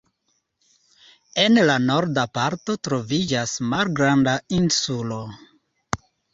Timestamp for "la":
1.67-1.75